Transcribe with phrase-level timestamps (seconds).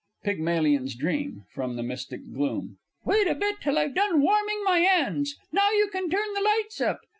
[0.23, 2.79] PYGMALION'S DREAM (from the Mystic gloom).
[3.05, 5.35] Wait a bit till I've done warming my 'ands.
[5.51, 7.01] Now you can turn the lights up